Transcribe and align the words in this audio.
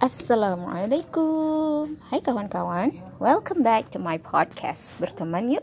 Assalamualaikum. 0.00 2.00
Hai 2.08 2.24
kawan-kawan 2.24 2.88
Welcome 3.20 3.60
back 3.60 3.92
to 3.92 4.00
my 4.00 4.16
podcast. 4.16 4.96
Berteman 4.96 5.52
yuk. 5.52 5.60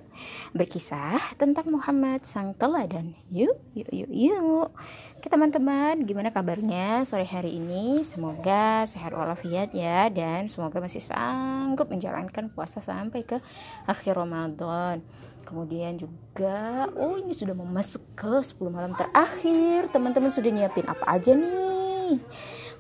Berkisah 0.54 1.18
tentang 1.42 1.74
Muhammad 1.74 2.22
sang 2.22 2.54
teladan. 2.54 3.18
Yuk, 3.34 3.58
yuk, 3.74 3.90
yuk, 3.90 4.14
yuk. 4.14 4.70
Oke 5.18 5.26
teman-teman 5.26 6.06
Gimana 6.06 6.30
kabarnya 6.30 7.02
sore 7.02 7.26
hari 7.26 7.58
ini? 7.58 8.06
Semoga 8.06 8.86
sehat 8.86 9.18
walafiat 9.18 9.74
ya 9.74 10.06
Dan 10.14 10.46
semoga 10.46 10.86
masih 10.86 11.02
sanggup 11.02 11.90
menjalankan 11.90 12.54
puasa 12.54 12.78
Sampai 12.78 13.26
ke 13.26 13.42
akhir 13.90 14.22
Ramadan. 14.22 15.02
Kemudian 15.50 15.98
juga 15.98 16.86
Oh 16.94 17.18
ini 17.18 17.34
sudah 17.34 17.58
masuk 17.58 18.06
ke 18.14 18.46
10 18.46 18.54
malam 18.70 18.94
terakhir. 18.94 19.90
Teman-teman 19.90 20.30
sudah 20.30 20.54
nyiapin 20.54 20.86
apa 20.86 21.10
aja 21.10 21.34
nih 21.34 22.22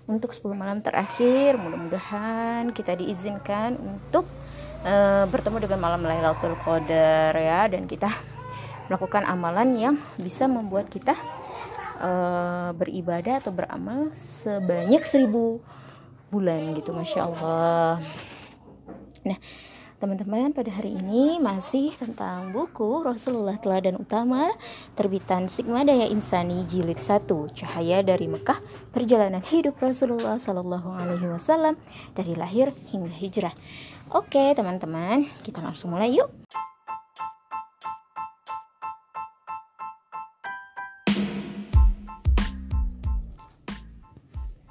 untuk 0.07 0.31
10 0.31 0.55
malam 0.55 0.79
terakhir. 0.79 1.59
Mudah-mudahan 1.59 2.71
kita 2.71 2.95
diizinkan 2.95 3.77
untuk 3.77 4.25
uh, 4.87 5.27
bertemu 5.27 5.67
dengan 5.67 5.79
malam 5.83 6.01
Lailatul 6.01 6.55
Qadar 6.63 7.35
ya. 7.35 7.67
Dan 7.67 7.85
kita 7.85 8.09
melakukan 8.87 9.27
amalan 9.27 9.75
yang 9.75 9.95
bisa 10.15 10.47
membuat 10.47 10.87
kita 10.87 11.13
uh, 11.99 12.71
beribadah 12.71 13.43
atau 13.43 13.51
beramal 13.51 14.15
sebanyak 14.41 15.03
seribu 15.03 15.59
bulan 16.31 16.75
gitu 16.75 16.95
masya 16.95 17.27
Allah. 17.27 17.99
Nah 19.27 19.37
Teman-teman, 19.97 20.53
pada 20.53 20.69
hari 20.69 20.93
ini 20.93 21.41
masih 21.41 21.89
tentang 21.89 22.53
buku 22.53 23.01
Rasulullah 23.01 23.57
Teladan 23.57 23.97
Utama 23.97 24.53
terbitan 24.93 25.49
Sigma 25.49 25.81
Daya 25.81 26.05
Insani 26.05 26.69
Jilid 26.69 27.01
1 27.01 27.25
Cahaya 27.57 28.05
dari 28.05 28.29
Mekah 28.29 28.61
Perjalanan 28.93 29.41
Hidup 29.41 29.81
Rasulullah 29.81 30.37
Sallallahu 30.37 30.93
Alaihi 30.93 31.25
Wasallam 31.33 31.81
dari 32.13 32.37
lahir 32.37 32.77
hingga 32.93 33.09
hijrah. 33.09 33.57
Oke, 34.13 34.53
teman-teman, 34.53 35.25
kita 35.41 35.65
langsung 35.65 35.89
mulai 35.89 36.13
yuk. 36.13 36.29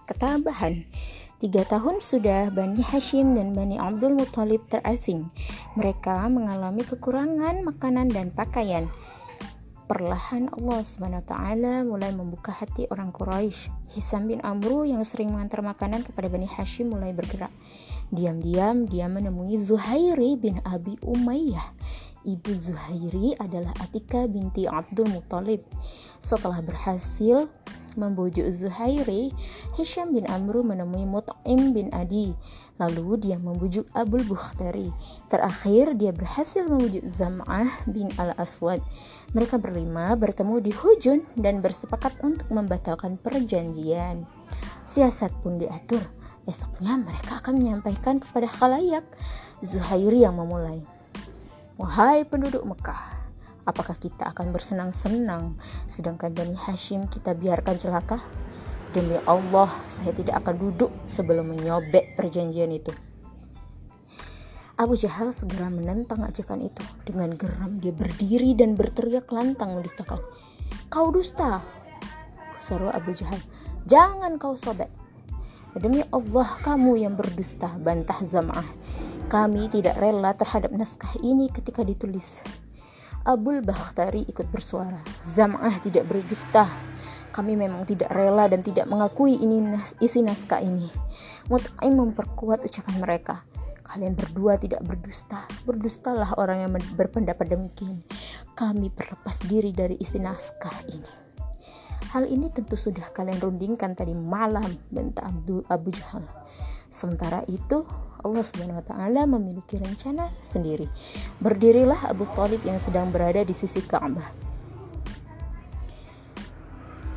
Ketabahan 0.07 0.87
Tiga 1.37 1.69
tahun 1.69 2.01
sudah 2.01 2.49
Bani 2.49 2.81
Hashim 2.81 3.37
dan 3.37 3.53
Bani 3.53 3.77
Abdul 3.77 4.17
Muthalib 4.17 4.65
terasing. 4.73 5.29
Mereka 5.77 6.33
mengalami 6.33 6.81
kekurangan 6.81 7.61
makanan 7.61 8.09
dan 8.09 8.33
pakaian. 8.33 8.89
Perlahan 9.85 10.49
Allah 10.49 10.81
SWT 10.81 11.37
mulai 11.85 12.17
membuka 12.17 12.57
hati 12.57 12.89
orang 12.89 13.13
Quraisy. 13.13 13.69
Hisam 13.93 14.33
bin 14.33 14.41
Amru 14.41 14.89
yang 14.89 15.05
sering 15.05 15.29
mengantar 15.29 15.61
makanan 15.61 16.09
kepada 16.09 16.33
Bani 16.33 16.49
Hashim 16.49 16.97
mulai 16.97 17.13
bergerak. 17.13 17.53
Diam-diam 18.09 18.89
dia 18.89 19.05
menemui 19.05 19.61
Zuhairi 19.61 20.41
bin 20.41 20.65
Abi 20.65 20.97
Umayyah. 21.05 21.69
Ibu 22.25 22.53
Zuhairi 22.57 23.37
adalah 23.37 23.77
Atika 23.85 24.25
binti 24.25 24.65
Abdul 24.65 25.13
Muthalib. 25.13 25.69
Setelah 26.25 26.65
berhasil 26.65 27.53
membujuk 27.97 28.47
Zuhairi, 28.53 29.33
Hisham 29.75 30.13
bin 30.13 30.29
Amru 30.29 30.63
menemui 30.63 31.09
Mut'im 31.09 31.73
bin 31.73 31.91
Adi. 31.91 32.37
Lalu 32.77 33.17
dia 33.25 33.41
membujuk 33.41 33.89
Abul 33.97 34.23
Bukhtari. 34.29 34.93
Terakhir 35.33 35.97
dia 35.97 36.13
berhasil 36.13 36.69
membujuk 36.69 37.09
Zam'ah 37.09 37.89
bin 37.89 38.13
Al-Aswad. 38.21 38.85
Mereka 39.33 39.57
berlima 39.57 40.13
bertemu 40.15 40.61
di 40.61 40.73
Hujun 40.77 41.25
dan 41.35 41.65
bersepakat 41.65 42.21
untuk 42.21 42.53
membatalkan 42.53 43.17
perjanjian. 43.17 44.29
Siasat 44.85 45.33
pun 45.41 45.57
diatur. 45.57 46.05
Esoknya 46.47 46.95
mereka 47.01 47.43
akan 47.43 47.59
menyampaikan 47.59 48.23
kepada 48.23 48.47
khalayak. 48.47 49.03
Zuhairi 49.65 50.23
yang 50.23 50.37
memulai. 50.37 50.85
Wahai 51.77 52.25
penduduk 52.25 52.65
Mekah, 52.65 53.16
Apakah 53.67 53.99
kita 53.99 54.31
akan 54.31 54.55
bersenang-senang 54.55 55.59
sedangkan 55.91 56.31
Bani 56.31 56.55
Hashim 56.55 57.11
kita 57.11 57.35
biarkan 57.35 57.75
celaka? 57.83 58.23
Demi 58.95 59.19
Allah, 59.27 59.69
saya 59.91 60.15
tidak 60.15 60.41
akan 60.41 60.55
duduk 60.57 60.95
sebelum 61.11 61.51
menyobek 61.51 62.15
perjanjian 62.15 62.71
itu. 62.71 62.95
Abu 64.79 64.95
Jahal 64.95 65.35
segera 65.35 65.67
menentang 65.67 66.23
ajakan 66.23 66.63
itu. 66.63 66.85
Dengan 67.03 67.35
geram 67.35 67.83
dia 67.83 67.91
berdiri 67.91 68.55
dan 68.55 68.79
berteriak 68.79 69.27
lantang 69.35 69.75
mendustakan. 69.75 70.23
Kau 70.87 71.11
dusta! 71.11 71.65
Seru 72.63 72.87
Abu 72.93 73.13
Jahal. 73.13 73.43
Jangan 73.89 74.39
kau 74.39 74.55
sobek. 74.55 74.89
Demi 75.77 76.01
Allah 76.09 76.57
kamu 76.65 77.03
yang 77.03 77.19
berdusta, 77.19 77.69
bantah 77.77 78.17
Zam'ah. 78.23 78.65
Kami 79.29 79.69
tidak 79.69 79.99
rela 80.01 80.33
terhadap 80.33 80.73
naskah 80.73 81.19
ini 81.21 81.53
ketika 81.53 81.85
ditulis. 81.85 82.41
Abul 83.27 83.59
Bakhtari 83.59 84.23
ikut 84.23 84.47
bersuara. 84.55 85.03
Zam'ah 85.27 85.83
tidak 85.83 86.07
berdusta. 86.07 86.71
Kami 87.35 87.59
memang 87.59 87.83
tidak 87.83 88.15
rela 88.15 88.47
dan 88.47 88.63
tidak 88.63 88.87
mengakui 88.87 89.35
ini 89.35 89.75
isi 89.99 90.23
naskah 90.23 90.63
ini. 90.63 90.87
Mut'aim 91.51 91.99
memperkuat 91.99 92.63
ucapan 92.63 92.97
mereka. 93.03 93.43
Kalian 93.83 94.15
berdua 94.15 94.63
tidak 94.63 94.87
berdusta. 94.87 95.43
Berdustalah 95.67 96.39
orang 96.39 96.71
yang 96.71 96.71
berpendapat 96.95 97.51
demikian. 97.51 98.07
Kami 98.55 98.95
berlepas 98.95 99.43
diri 99.43 99.75
dari 99.75 99.99
isi 99.99 100.23
naskah 100.23 100.87
ini. 100.95 101.11
Hal 102.15 102.31
ini 102.31 102.47
tentu 102.55 102.79
sudah 102.79 103.11
kalian 103.11 103.43
rundingkan 103.43 103.99
tadi 103.99 104.15
malam, 104.15 104.71
bentak 104.87 105.27
Abdul 105.27 105.67
Abu 105.67 105.91
Jahal. 105.91 106.23
Sementara 106.97 107.45
itu, 107.45 107.85
Allah 108.25 108.41
Subhanahu 108.41 108.81
wa 108.81 108.87
taala 108.89 109.29
memiliki 109.29 109.77
rencana 109.77 110.33
sendiri. 110.41 110.89
Berdirilah 111.45 112.09
Abu 112.09 112.25
Talib 112.33 112.65
yang 112.65 112.81
sedang 112.81 113.13
berada 113.13 113.45
di 113.45 113.53
sisi 113.53 113.85
Ka'bah. 113.85 114.49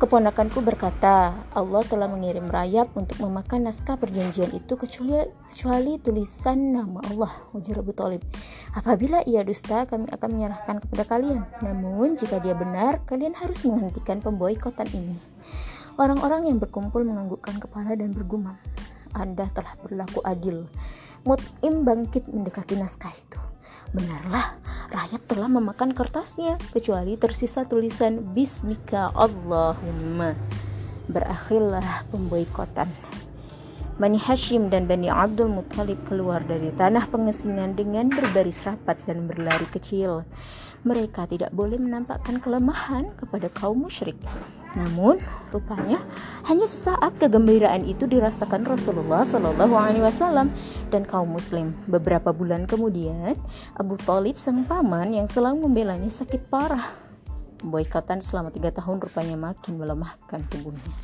Keponakanku 0.00 0.64
berkata, 0.64 1.44
Allah 1.52 1.84
telah 1.84 2.08
mengirim 2.08 2.48
rayap 2.48 2.88
untuk 2.96 3.20
memakan 3.20 3.68
naskah 3.68 4.00
perjanjian 4.00 4.48
itu 4.56 4.72
kecuali, 4.76 5.28
kecuali 5.52 6.00
tulisan 6.00 6.72
nama 6.72 7.04
Allah, 7.04 7.32
ujar 7.52 7.84
Abu 7.84 7.92
Talib. 7.92 8.24
Apabila 8.72 9.20
ia 9.28 9.44
dusta, 9.44 9.84
kami 9.84 10.08
akan 10.08 10.28
menyerahkan 10.32 10.80
kepada 10.80 11.04
kalian. 11.04 11.44
Namun, 11.60 12.16
jika 12.16 12.40
dia 12.40 12.56
benar, 12.56 13.04
kalian 13.04 13.36
harus 13.36 13.60
menghentikan 13.68 14.24
pemboikotan 14.24 14.88
ini. 14.88 15.20
Orang-orang 16.00 16.48
yang 16.48 16.56
berkumpul 16.56 17.04
menganggukkan 17.04 17.60
kepala 17.60 17.92
dan 17.92 18.16
bergumam. 18.16 18.56
Anda 19.14 19.50
telah 19.50 19.74
berlaku 19.80 20.22
adil. 20.22 20.66
Mut'im 21.26 21.84
bangkit 21.84 22.30
mendekati 22.32 22.80
naskah 22.80 23.12
itu. 23.12 23.40
Benarlah, 23.90 24.54
rakyat 24.94 25.26
telah 25.26 25.50
memakan 25.50 25.90
kertasnya, 25.92 26.56
kecuali 26.70 27.18
tersisa 27.18 27.66
tulisan 27.66 28.22
Bismika 28.32 29.10
Allahumma. 29.10 30.38
Berakhirlah 31.10 32.06
pemboikotan. 32.14 32.86
Bani 34.00 34.16
Hashim 34.16 34.72
dan 34.72 34.88
Bani 34.88 35.12
Abdul 35.12 35.52
Muthalib 35.52 36.00
keluar 36.08 36.40
dari 36.40 36.72
tanah 36.72 37.04
pengesingan 37.12 37.76
dengan 37.76 38.08
berbaris 38.08 38.64
rapat 38.64 38.96
dan 39.04 39.28
berlari 39.28 39.68
kecil. 39.68 40.24
Mereka 40.88 41.28
tidak 41.28 41.52
boleh 41.52 41.76
menampakkan 41.76 42.40
kelemahan 42.40 43.12
kepada 43.20 43.52
kaum 43.52 43.84
musyrik. 43.84 44.16
Namun, 44.78 45.18
rupanya 45.50 45.98
hanya 46.46 46.66
sesaat 46.70 47.18
kegembiraan 47.18 47.82
itu 47.82 48.06
dirasakan 48.06 48.62
Rasulullah 48.62 49.26
Shallallahu 49.26 49.74
Alaihi 49.74 50.04
Wasallam 50.06 50.54
dan 50.94 51.02
kaum 51.02 51.26
Muslim. 51.26 51.74
Beberapa 51.90 52.30
bulan 52.30 52.70
kemudian, 52.70 53.34
Abu 53.74 53.98
Talib 53.98 54.38
sang 54.38 54.62
paman 54.62 55.10
yang 55.10 55.26
selalu 55.26 55.66
membelanya 55.66 56.06
sakit 56.06 56.46
parah. 56.46 56.86
Boykatan 57.60 58.22
selama 58.22 58.54
tiga 58.54 58.70
tahun 58.70 59.02
rupanya 59.02 59.36
makin 59.36 59.76
melemahkan 59.76 60.46
tubuhnya. 60.48 60.94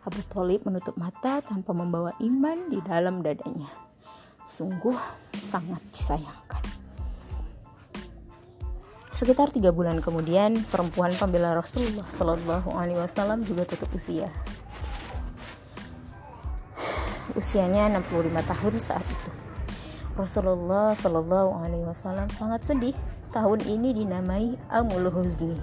Abu 0.00 0.20
Talib 0.28 0.64
menutup 0.64 0.96
mata 0.96 1.44
tanpa 1.44 1.76
membawa 1.76 2.12
iman 2.20 2.72
di 2.72 2.80
dalam 2.84 3.20
dadanya. 3.20 3.68
Sungguh 4.48 4.96
sangat 5.36 5.78
disayangkan. 5.92 6.49
Sekitar 9.20 9.52
tiga 9.52 9.68
bulan 9.68 10.00
kemudian, 10.00 10.64
perempuan 10.72 11.12
pembela 11.12 11.52
Rasulullah 11.52 12.08
Shallallahu 12.08 12.72
Alaihi 12.72 13.04
Wasallam 13.04 13.44
juga 13.44 13.68
tutup 13.68 13.92
usia. 13.92 14.32
Usianya 17.36 17.92
65 18.00 18.32
tahun 18.32 18.74
saat 18.80 19.04
itu. 19.04 19.30
Rasulullah 20.16 20.96
Shallallahu 20.96 21.52
Alaihi 21.52 21.84
Wasallam 21.84 22.32
sangat 22.32 22.64
sedih. 22.64 22.96
Tahun 23.28 23.60
ini 23.68 23.92
dinamai 23.92 24.56
Amul 24.72 25.12
Huzni, 25.12 25.60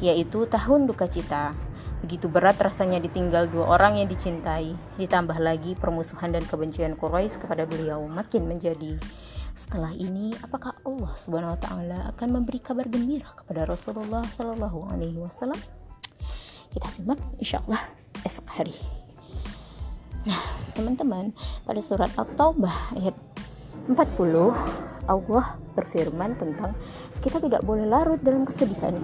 yaitu 0.00 0.48
tahun 0.48 0.88
duka 0.88 1.12
cita 1.12 1.52
Begitu 1.98 2.30
berat 2.30 2.54
rasanya 2.62 3.02
ditinggal 3.02 3.50
dua 3.50 3.74
orang 3.74 3.98
yang 3.98 4.06
dicintai, 4.06 4.78
ditambah 5.02 5.34
lagi 5.42 5.74
permusuhan 5.74 6.30
dan 6.30 6.46
kebencian 6.46 6.94
Quraisy 6.94 7.42
kepada 7.42 7.66
beliau 7.66 8.06
makin 8.06 8.46
menjadi. 8.46 8.94
Setelah 9.58 9.90
ini, 9.90 10.30
apakah 10.38 10.78
Allah 10.86 11.10
Subhanahu 11.18 11.58
wa 11.58 11.60
taala 11.60 11.98
akan 12.14 12.28
memberi 12.38 12.62
kabar 12.62 12.86
gembira 12.86 13.26
kepada 13.34 13.66
Rasulullah 13.66 14.22
sallallahu 14.22 14.86
alaihi 14.94 15.18
wasallam? 15.18 15.58
Kita 16.70 16.86
simak 16.86 17.18
insyaallah 17.42 17.82
esok 18.22 18.46
hari. 18.54 18.78
Nah, 20.30 20.38
teman-teman 20.78 21.34
pada 21.66 21.80
surat 21.82 22.06
At-Taubah 22.14 22.94
ayat 23.02 23.18
40 23.90 23.98
Allah 25.10 25.44
berfirman 25.74 26.38
tentang 26.38 26.78
kita 27.18 27.42
tidak 27.42 27.66
boleh 27.66 27.82
larut 27.82 28.22
dalam 28.22 28.46
kesedihan 28.46 28.94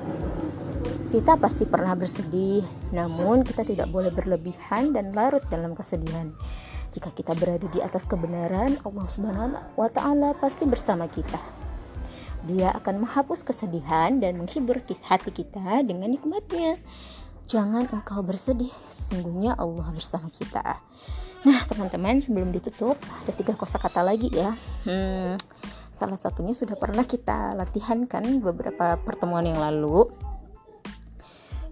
kita 1.08 1.38
pasti 1.38 1.62
pernah 1.62 1.94
bersedih 1.94 2.66
namun 2.90 3.46
kita 3.46 3.62
tidak 3.62 3.86
boleh 3.86 4.10
berlebihan 4.10 4.90
dan 4.90 5.14
larut 5.14 5.46
dalam 5.46 5.72
kesedihan 5.72 6.34
jika 6.94 7.10
kita 7.10 7.34
berada 7.34 7.66
di 7.66 7.82
atas 7.82 8.06
kebenaran 8.06 8.78
Allah 8.86 9.06
Subhanahu 9.10 9.74
wa 9.74 9.90
taala 9.90 10.38
pasti 10.38 10.62
bersama 10.62 11.10
kita 11.10 11.64
dia 12.44 12.76
akan 12.76 13.08
menghapus 13.08 13.40
kesedihan 13.40 14.20
dan 14.20 14.36
menghibur 14.36 14.76
hati 15.08 15.32
kita 15.32 15.80
dengan 15.80 16.12
nikmatnya. 16.12 16.76
Jangan 17.48 17.88
engkau 17.88 18.20
bersedih, 18.20 18.72
sesungguhnya 18.88 19.56
Allah 19.56 19.88
bersama 19.92 20.28
kita. 20.28 20.80
Nah, 21.44 21.60
teman-teman, 21.68 22.20
sebelum 22.20 22.52
ditutup, 22.52 22.96
ada 23.00 23.32
tiga 23.32 23.52
kosakata 23.52 24.00
lagi 24.00 24.32
ya. 24.32 24.56
Hmm, 24.88 25.36
salah 25.92 26.16
satunya 26.16 26.56
sudah 26.56 26.76
pernah 26.76 27.04
kita 27.04 27.52
latihankan 27.52 28.40
beberapa 28.40 28.96
pertemuan 29.00 29.44
yang 29.44 29.60
lalu. 29.60 30.08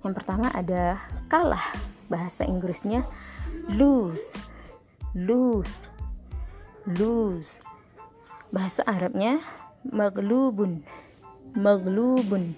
Yang 0.05 0.13
pertama 0.25 0.53
ada 0.53 1.01
kalah, 1.29 1.73
bahasa 2.09 2.45
Inggrisnya 2.45 3.09
lose, 3.73 4.37
lose, 5.12 5.88
lose. 6.88 7.53
Bahasa 8.53 8.85
Arabnya 8.88 9.41
maglubun. 9.85 10.85
Maglubun. 11.53 12.56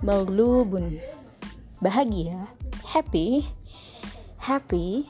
Maglubun. 0.00 1.00
Bahagia. 1.80 2.48
Happy. 2.84 3.44
Happy. 4.40 5.04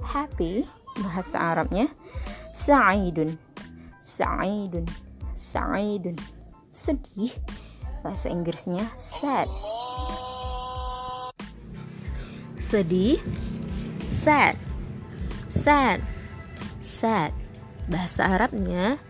Happy. 0.00 0.64
Bahasa 1.00 1.36
Arabnya 1.36 1.92
sa'idun. 2.56 3.36
Sa'idun. 4.00 4.88
Sa'idun. 5.36 6.16
Sedih. 6.72 7.32
Bahasa 8.00 8.32
Inggrisnya 8.32 8.88
sad. 8.96 9.48
Sedih. 12.56 13.20
Sad 14.08 14.67
sad. 15.48 16.04
Sad. 16.84 17.32
Bahasa 17.88 18.28
Arabnya 18.28 19.00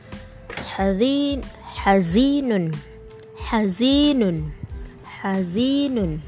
hazin 0.79 1.43
hazinun. 1.82 2.70
Hazinun. 3.50 4.55
Hazinun. 5.19 6.23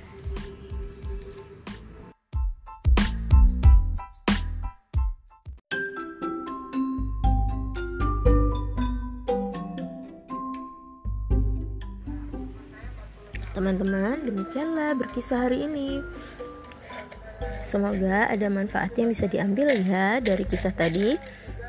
Teman-teman, 13.50 14.24
demikianlah 14.24 14.96
berkisah 14.96 15.46
hari 15.46 15.68
ini. 15.68 16.00
Semoga 17.70 18.26
ada 18.26 18.50
manfaat 18.50 18.98
yang 18.98 19.14
bisa 19.14 19.30
diambil 19.30 19.70
ya 19.70 20.18
dari 20.18 20.42
kisah 20.42 20.74
tadi. 20.74 21.14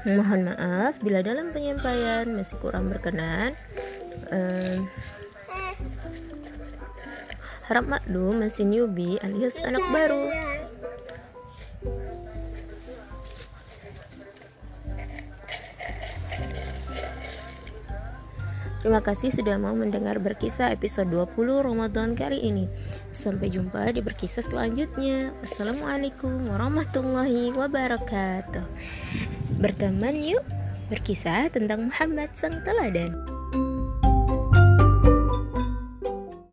Mohon 0.10 0.50
maaf 0.50 0.98
bila 0.98 1.22
dalam 1.22 1.54
penyampaian 1.54 2.26
masih 2.26 2.58
kurang 2.58 2.90
berkenan. 2.90 3.54
Uh, 4.34 4.82
harap 7.70 7.86
maklum 7.86 8.42
masih 8.42 8.66
newbie 8.66 9.22
alias 9.22 9.62
anak 9.62 9.86
baru. 9.94 10.34
Terima 18.82 19.06
kasih 19.06 19.30
sudah 19.30 19.62
mau 19.62 19.78
mendengar 19.78 20.18
berkisah 20.18 20.74
episode 20.74 21.14
20 21.14 21.38
Ramadan 21.62 22.18
kali 22.18 22.42
ini. 22.42 22.66
Sampai 23.12 23.52
jumpa 23.52 23.92
di 23.92 24.00
berkisah 24.00 24.44
selanjutnya. 24.44 25.36
Wassalamualaikum 25.44 26.48
warahmatullahi 26.48 27.52
wabarakatuh. 27.52 28.64
Berteman 29.60 30.16
yuk 30.20 30.48
berkisah 30.88 31.52
tentang 31.52 31.92
Muhammad 31.92 32.32
sang 32.36 32.64
teladan. 32.64 33.31